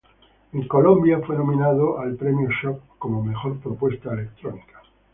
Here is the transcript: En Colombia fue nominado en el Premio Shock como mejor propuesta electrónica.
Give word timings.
En 0.53 0.67
Colombia 0.67 1.19
fue 1.19 1.35
nominado 1.37 2.01
en 2.01 2.09
el 2.09 2.15
Premio 2.15 2.49
Shock 2.49 2.81
como 2.97 3.23
mejor 3.23 3.59
propuesta 3.59 4.11
electrónica. 4.13 4.81